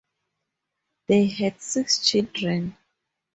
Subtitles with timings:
[1.05, 2.75] They had six children.